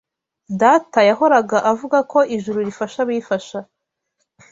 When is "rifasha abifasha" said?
2.67-3.59